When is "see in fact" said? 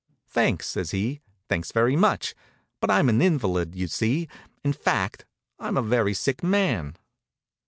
3.87-5.25